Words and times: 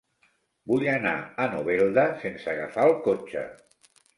Vull 0.71 0.85
anar 0.93 1.11
a 1.45 1.47
Novelda 1.57 2.07
sense 2.25 2.51
agafar 2.55 2.89
el 2.93 2.99
cotxe. 3.11 3.45